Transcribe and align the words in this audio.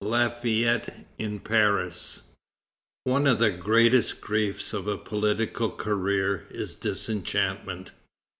LAFAYETTE 0.03 1.05
IN 1.19 1.39
PARIS. 1.41 2.23
One 3.03 3.27
of 3.27 3.37
the 3.37 3.51
greatest 3.51 4.19
griefs 4.19 4.73
of 4.73 4.87
a 4.87 4.97
political 4.97 5.69
career 5.69 6.47
is 6.49 6.73
disenchantment. 6.73 7.91